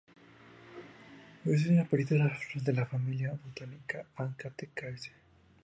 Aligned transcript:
Es 1.45 1.67
un 1.67 1.77
especialista 1.77 2.59
de 2.63 2.73
la 2.73 2.87
familia 2.87 3.37
botánica 3.45 4.07
Acanthaceae. 4.15 5.13